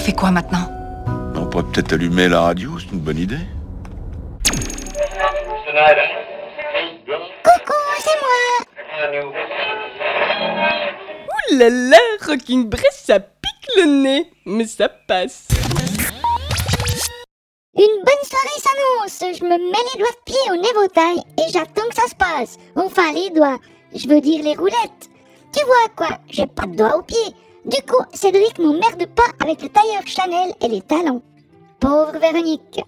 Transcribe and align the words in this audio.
fait 0.00 0.12
quoi 0.12 0.30
maintenant 0.30 0.66
On 1.36 1.46
pourrait 1.46 1.64
peut-être 1.64 1.92
allumer 1.92 2.28
la 2.28 2.40
radio, 2.40 2.78
c'est 2.78 2.90
une 2.92 3.00
bonne 3.00 3.18
idée. 3.18 3.38
Coucou, 7.44 7.74
c'est 7.98 8.18
moi 8.20 9.20
Ouh 11.28 11.58
là 11.58 11.68
là, 11.68 11.98
Rocking 12.26 12.68
Bress, 12.68 13.04
ça 13.04 13.20
pique 13.20 13.70
le 13.76 13.84
nez, 14.02 14.30
mais 14.46 14.66
ça 14.66 14.88
passe. 14.88 15.48
Une 17.76 18.02
bonne 18.04 18.24
soirée 18.24 18.58
s'annonce. 18.58 19.38
Je 19.38 19.44
me 19.44 19.50
mets 19.50 19.84
les 19.94 19.98
doigts 19.98 20.08
de 20.10 20.24
pied 20.24 20.50
au 20.50 20.56
névotail 20.56 21.18
et 21.38 21.52
j'attends 21.52 21.88
que 21.88 21.94
ça 21.94 22.08
se 22.08 22.14
passe. 22.14 22.58
Enfin, 22.76 23.12
les 23.12 23.30
doigts. 23.30 23.58
Je 23.94 24.08
veux 24.08 24.20
dire 24.20 24.42
les 24.42 24.54
roulettes. 24.54 25.10
Tu 25.56 25.64
vois 25.64 25.88
quoi? 25.96 26.18
J'ai 26.28 26.46
pas 26.46 26.66
de 26.66 26.76
doigts 26.76 26.96
aux 26.96 27.02
pieds. 27.02 27.34
Du 27.64 27.76
coup, 27.82 28.02
Cédric 28.14 28.58
m'emmerde 28.58 29.06
pas 29.14 29.44
avec 29.44 29.60
le 29.62 29.68
tailleur 29.68 30.06
Chanel 30.06 30.54
et 30.62 30.68
les 30.68 30.80
talons. 30.80 31.22
Pauvre 31.78 32.18
Véronique. 32.18 32.80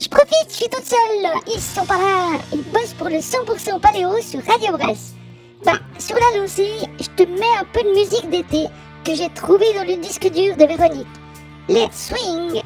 Je 0.00 0.08
profite, 0.08 0.48
je 0.48 0.54
suis 0.54 0.68
toute 0.68 0.84
seule. 0.84 1.32
Ils 1.46 1.60
sont 1.60 1.84
pas 1.84 1.98
là. 1.98 2.38
Ils 2.52 2.62
bossent 2.62 2.94
pour 2.94 3.08
le 3.08 3.18
100% 3.18 3.80
paléo 3.80 4.20
sur 4.20 4.40
Radio 4.44 4.76
Brest. 4.76 5.14
Bah, 5.64 5.78
sur 5.98 6.16
la 6.16 6.40
lancée, 6.40 6.86
je 7.00 7.08
te 7.08 7.28
mets 7.28 7.56
un 7.60 7.64
peu 7.72 7.82
de 7.82 7.92
musique 7.92 8.30
d'été 8.30 8.66
que 9.04 9.14
j'ai 9.14 9.28
trouvé 9.30 9.72
dans 9.74 9.84
le 9.84 9.96
disque 9.96 10.30
dur 10.30 10.56
de 10.56 10.64
Véronique. 10.64 11.06
Let's 11.68 12.08
swing 12.08 12.62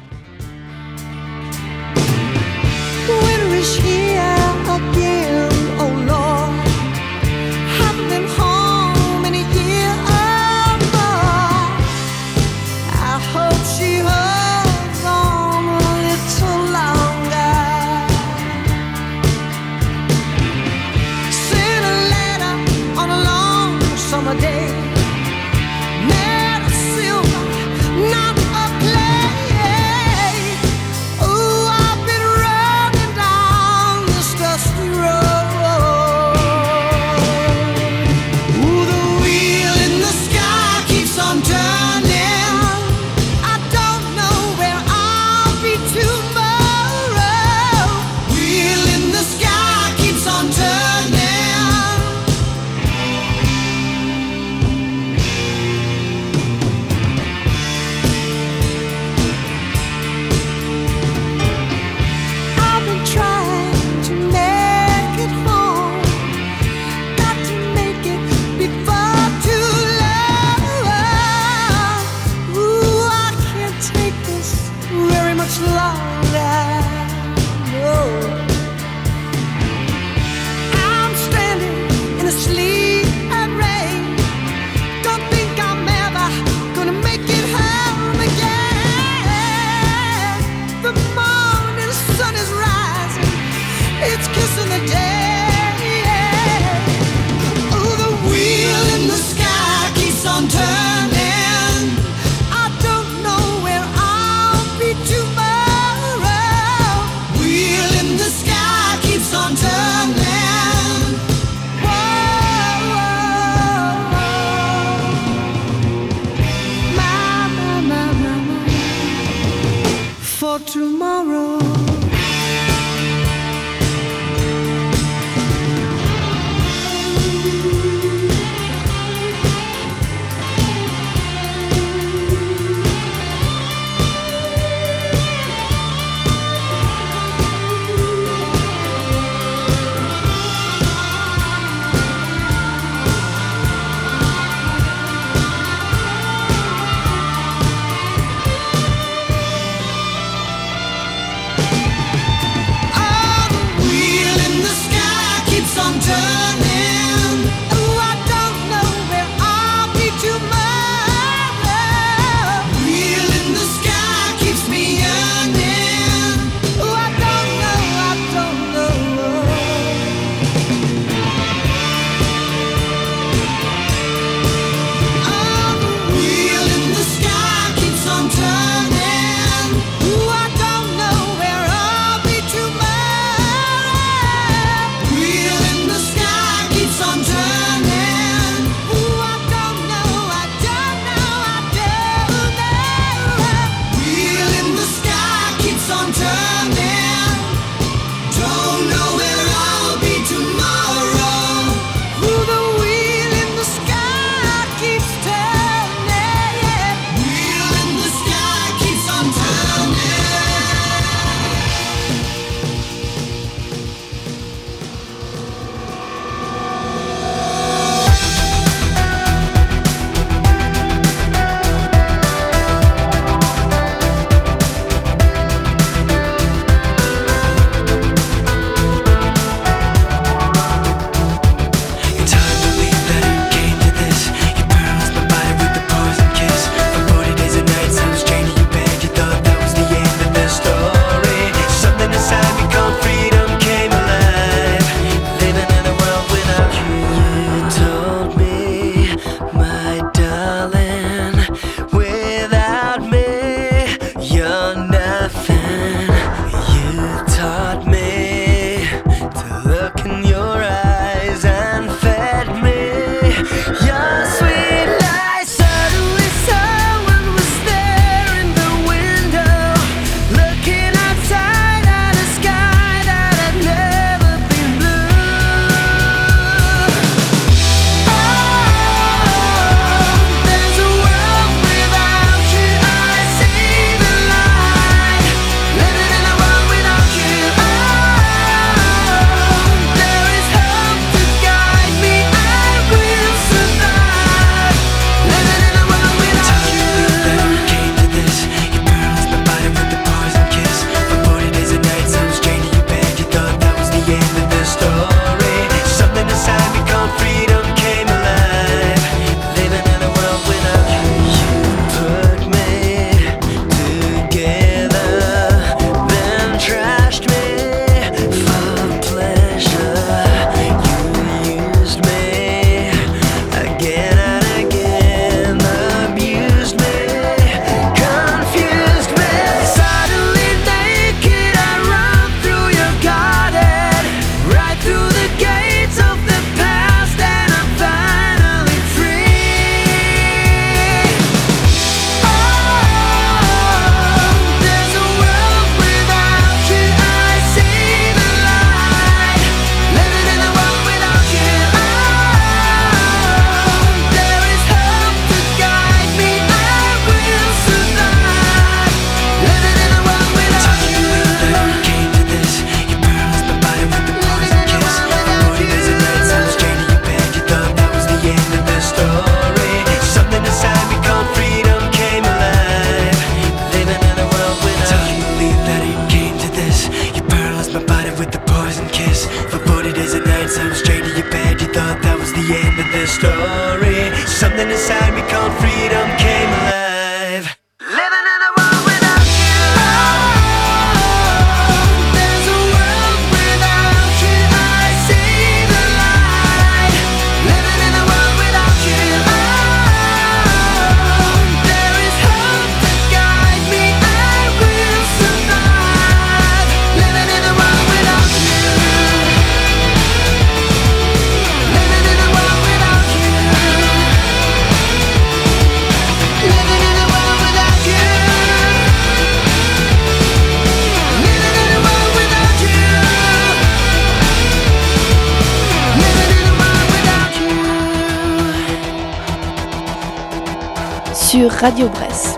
Radio 431.67 431.89
Bresse. 431.89 432.36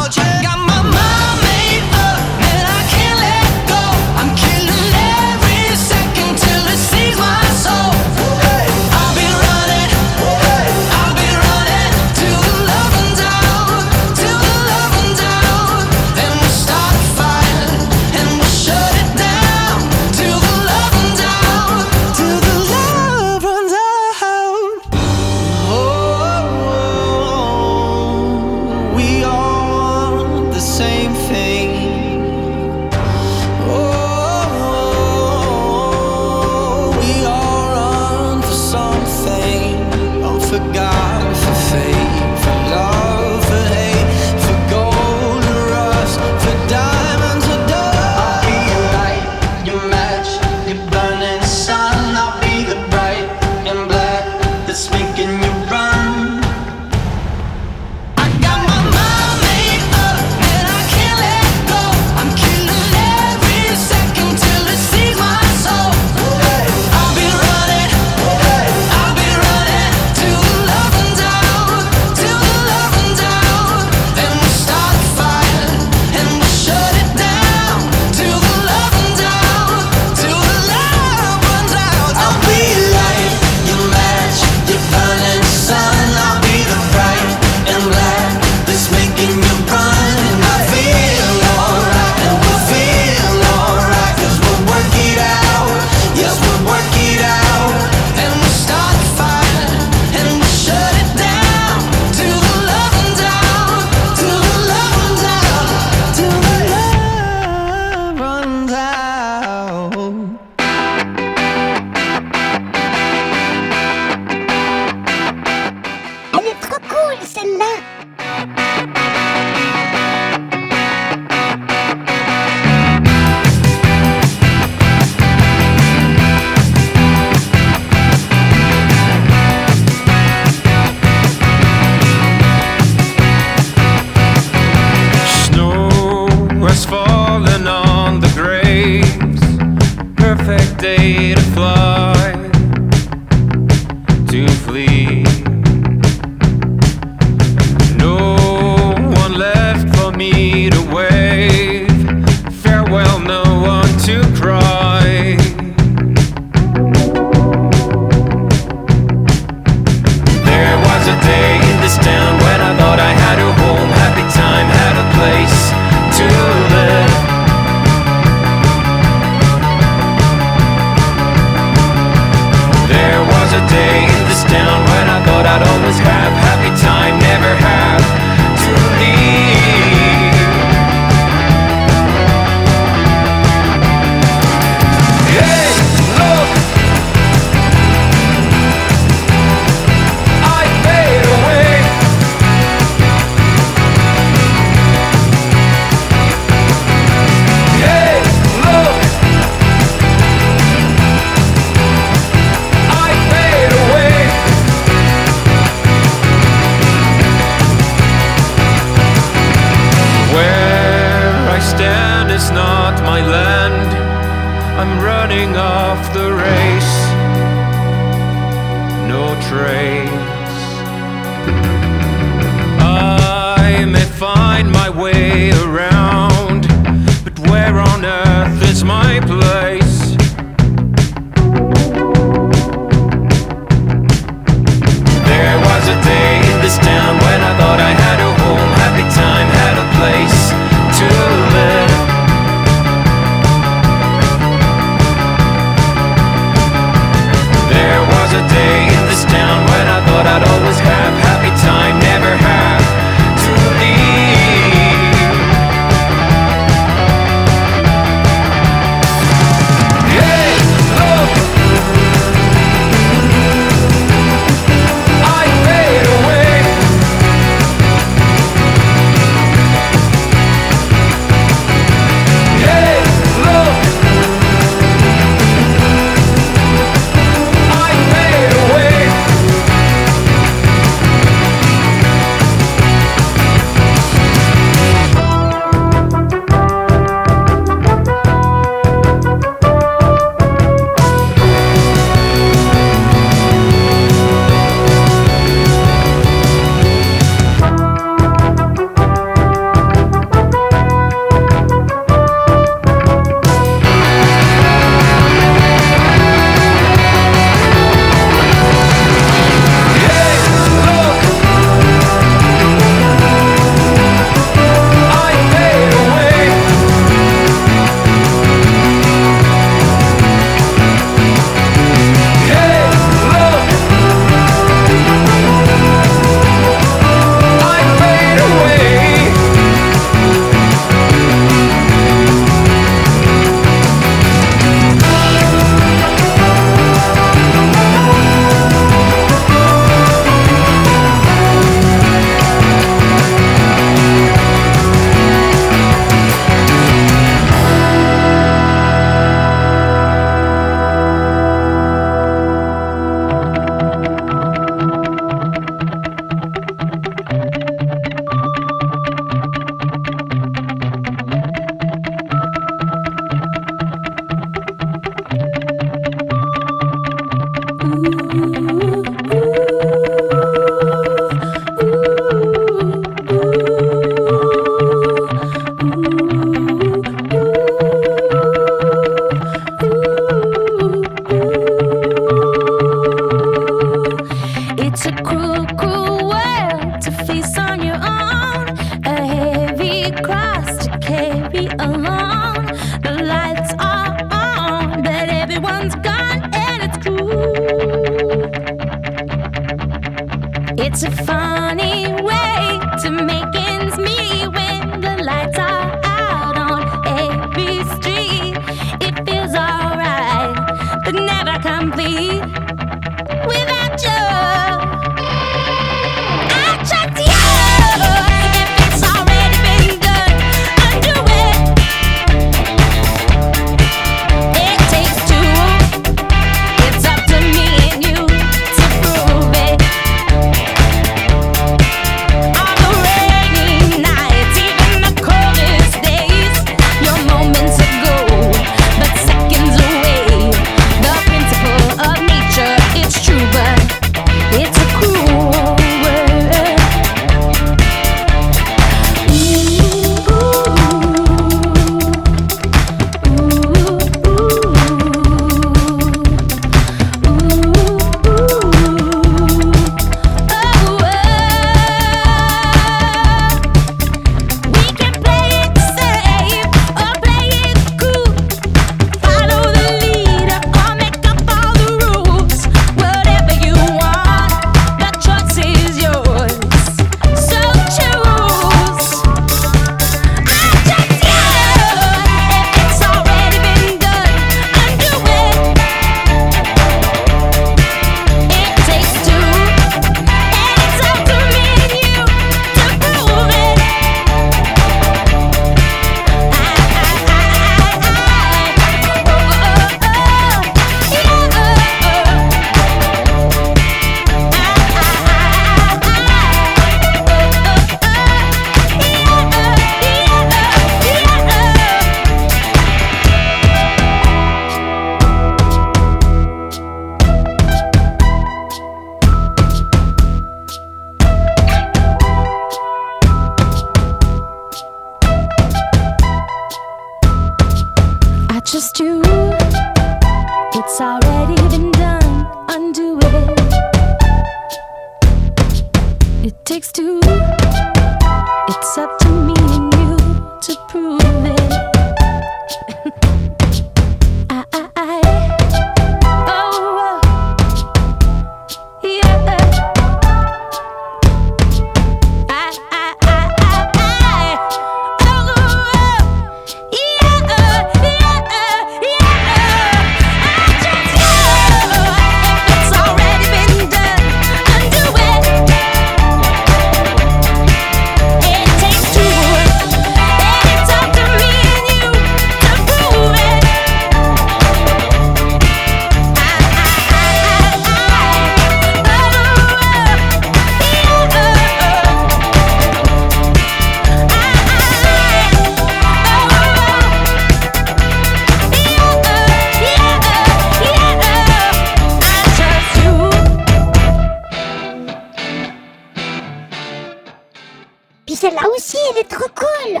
Celle-là 598.40 598.62
aussi, 598.74 598.96
elle 599.10 599.18
est 599.18 599.28
trop 599.28 599.48
cool. 599.54 600.00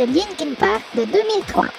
De 0.00 0.06
Linkin 0.06 0.54
Park 0.54 0.82
de 0.94 1.04
2003. 1.04 1.69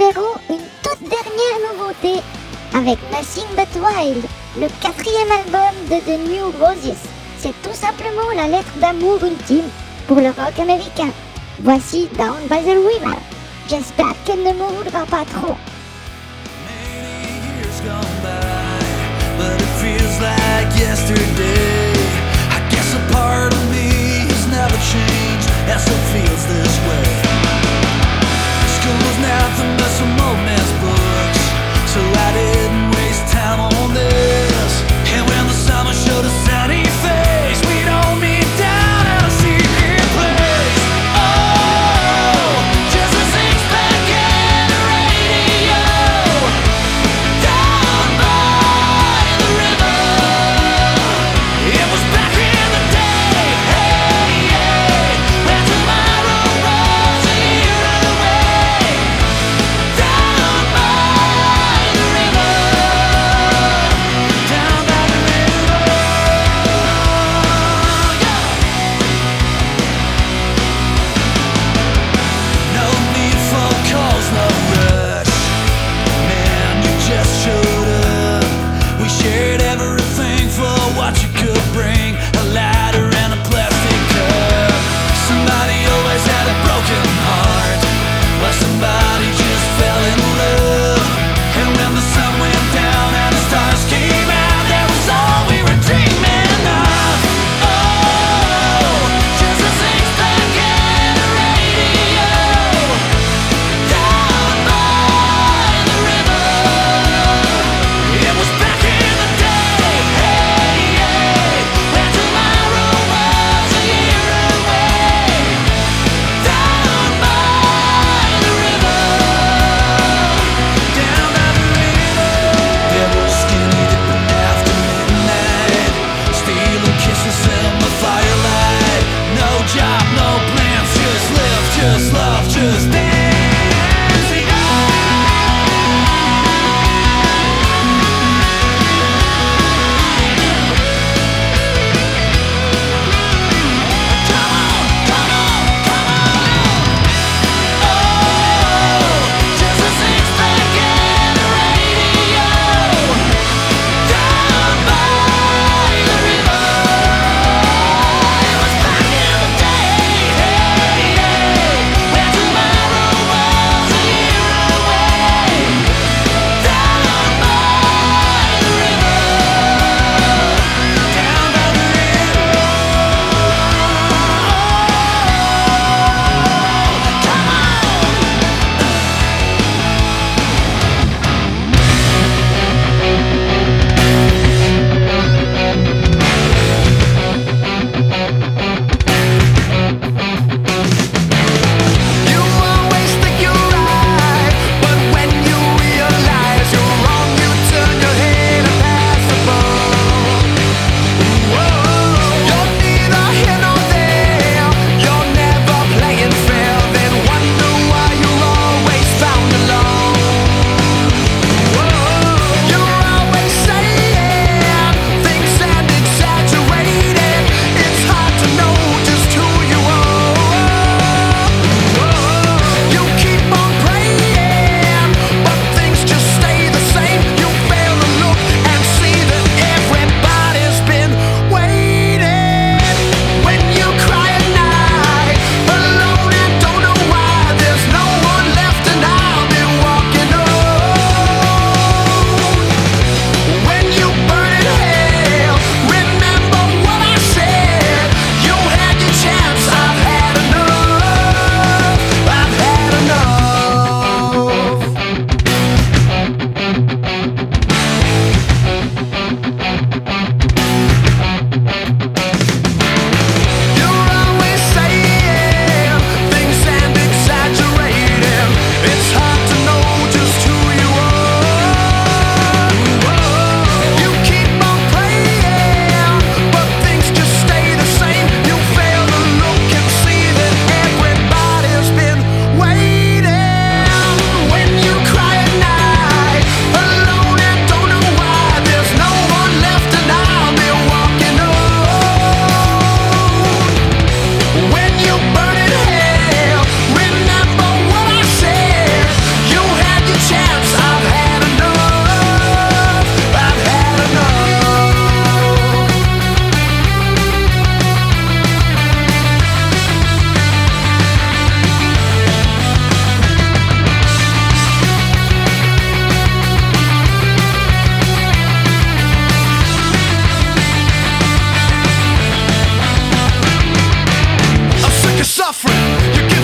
Une 0.00 0.64
toute 0.82 1.08
dernière 1.08 1.58
nouveauté 1.68 2.22
avec 2.74 2.98
Nothing 3.12 3.44
But 3.54 3.68
Wild, 3.76 4.24
le 4.58 4.68
quatrième 4.80 5.30
album 5.30 5.74
de 5.90 6.00
The 6.00 6.18
New 6.26 6.46
Roses. 6.58 6.96
C'est 7.38 7.54
tout 7.62 7.74
simplement 7.74 8.30
la 8.34 8.48
lettre 8.48 8.72
d'amour 8.80 9.22
ultime 9.22 9.68
pour 10.06 10.16
le 10.16 10.28
rock 10.28 10.58
américain. 10.58 11.10
Voici 11.62 12.08
Down 12.16 12.38
by 12.48 12.62
the 12.64 12.78
River. 12.78 13.16
J'espère 13.68 14.14
qu'elle 14.24 14.42
ne 14.42 14.54
mourra 14.54 15.04
pas 15.06 15.24
trop. 15.34 15.56
gone 29.60 29.89
this. 33.94 34.72
And 35.14 35.28
when 35.28 35.46
the 35.46 35.54
summer 35.54 35.92
showed 35.92 36.24
a 36.24 36.32
sunny 36.46 36.89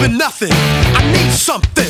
giving 0.07 0.19
nothing. 0.19 0.53
I 0.53 1.13
need 1.13 1.33
something. 1.33 1.86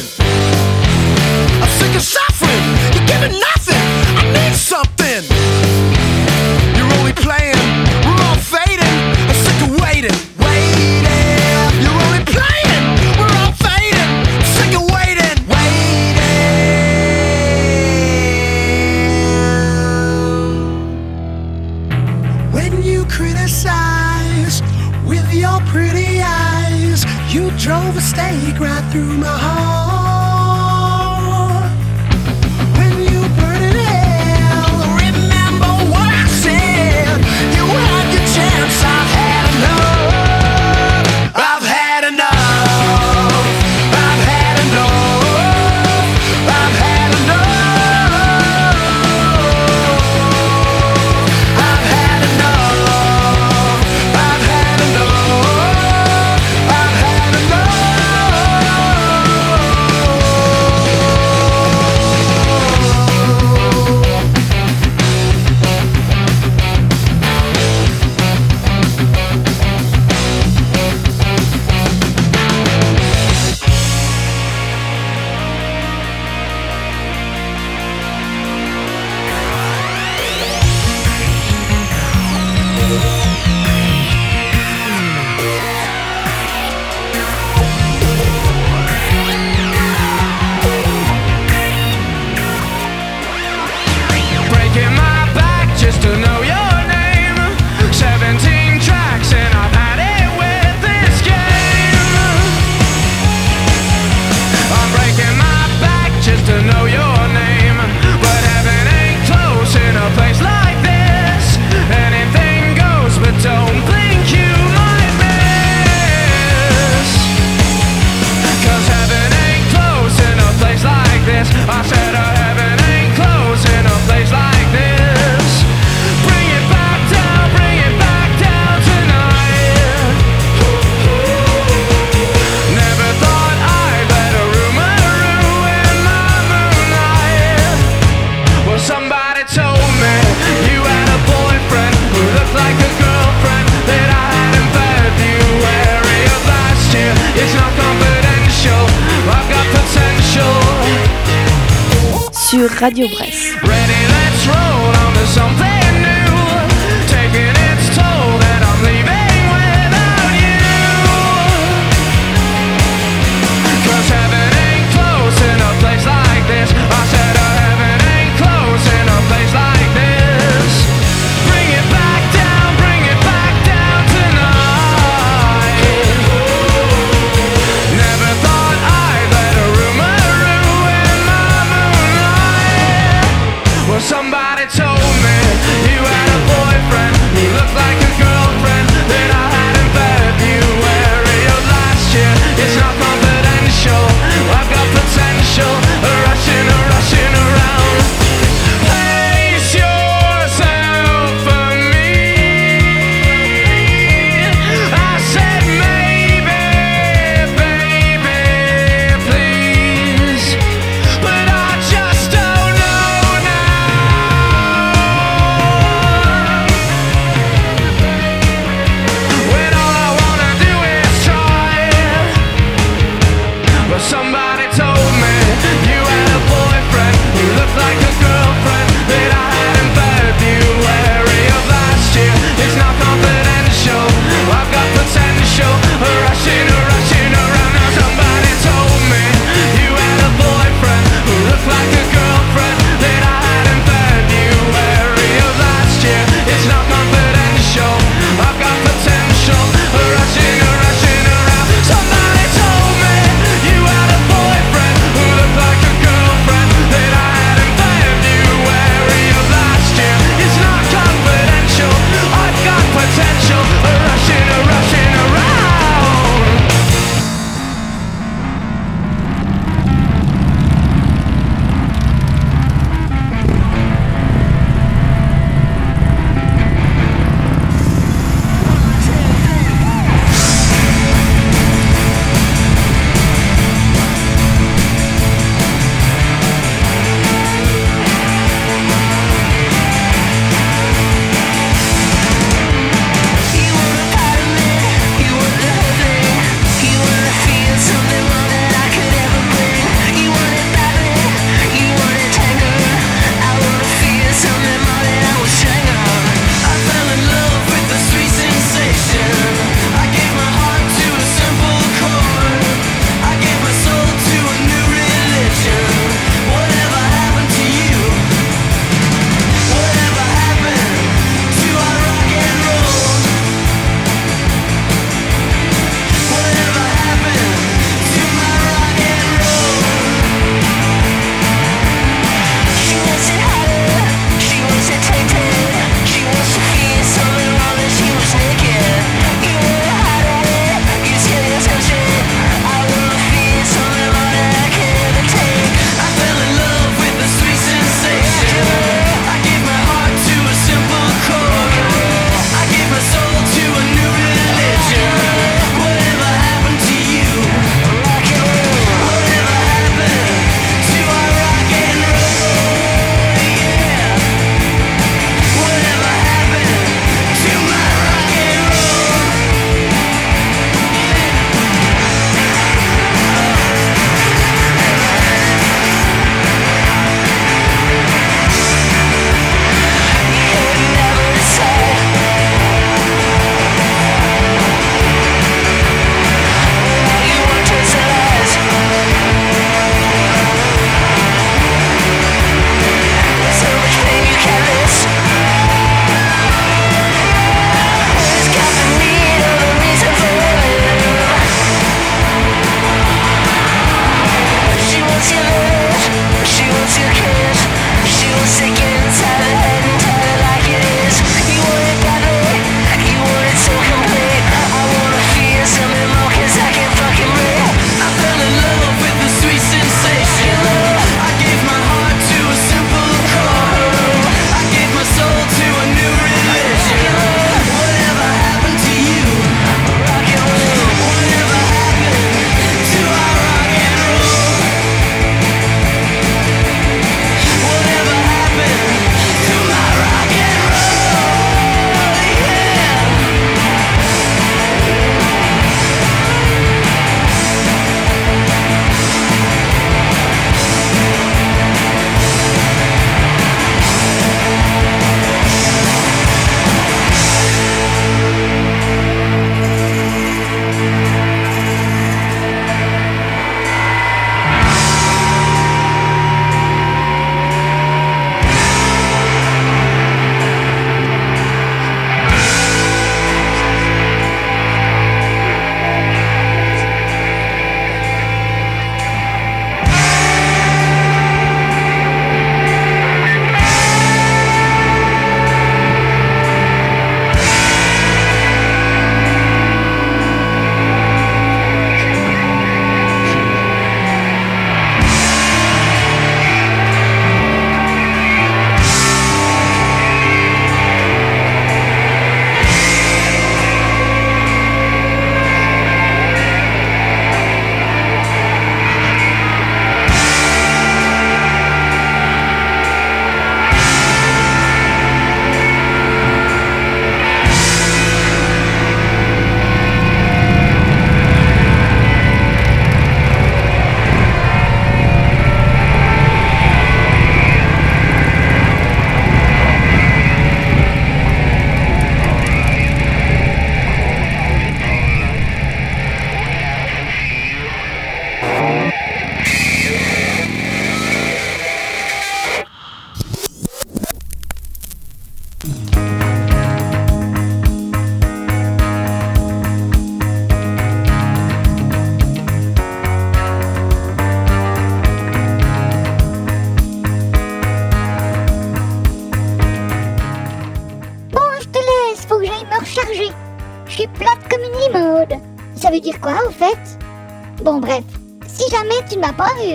Radio 152.78 153.08
Bresse. 153.08 153.56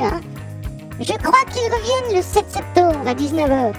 Hein. 0.02 0.22
Je 1.00 1.14
crois 1.14 1.44
qu'ils 1.52 1.72
reviennent 1.72 2.16
le 2.16 2.22
7 2.22 2.46
septembre 2.50 3.08
à 3.08 3.14
19h. 3.14 3.74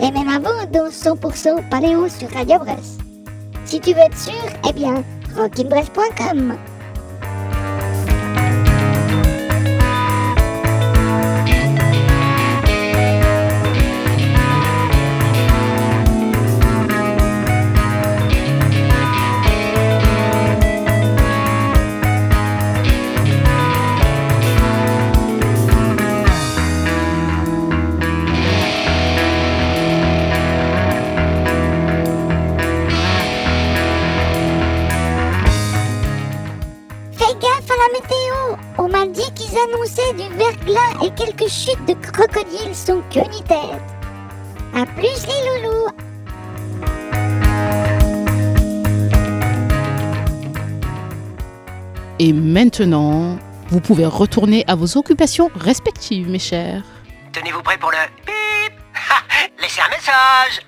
Et 0.00 0.10
même 0.10 0.28
avant 0.28 0.64
dans 0.72 0.90
100% 0.90 1.68
Paléo 1.68 2.08
sur 2.08 2.30
Radio 2.30 2.58
Brest. 2.58 3.00
Si 3.64 3.80
tu 3.80 3.92
veux 3.92 4.00
être 4.00 4.18
sûr, 4.18 4.32
eh 4.68 4.72
bien, 4.72 5.02
rockinbrest.com. 5.36 6.56
crocodiles 42.48 42.74
sans 42.74 43.00
queue 43.10 43.28
ni 43.30 43.42
tête. 43.42 43.82
A 44.74 44.84
plus 44.86 45.26
les 45.26 45.62
loulous 45.62 45.88
Et 52.20 52.32
maintenant, 52.32 53.38
vous 53.68 53.80
pouvez 53.80 54.04
retourner 54.04 54.64
à 54.66 54.74
vos 54.74 54.96
occupations 54.96 55.50
respectives, 55.54 56.28
mes 56.28 56.40
chers. 56.40 56.82
Tenez-vous 57.32 57.62
prêts 57.62 57.78
pour 57.78 57.90
le 57.90 57.96
bip 58.26 58.72
Ha 58.94 59.22
Laissez 59.62 59.80
un 59.80 59.88
message 59.88 60.67